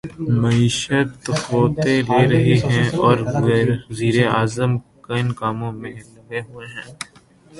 معیشت 0.41 1.21
غوطے 1.43 1.95
لے 2.07 2.21
رہی 2.31 2.55
ہے 2.69 2.83
اور 3.05 3.17
وزیر 3.89 4.15
اعظم 4.37 4.71
کن 5.05 5.25
کاموں 5.39 5.71
میں 5.81 5.93
لگے 6.13 6.39
ہوئے 6.49 6.67
ہیں۔ 6.73 6.87